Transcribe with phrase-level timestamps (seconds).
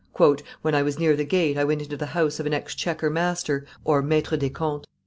[0.63, 3.67] "When I was near the gate, I went into the house of an exchequer master
[3.85, 4.87] (maitre des comptes).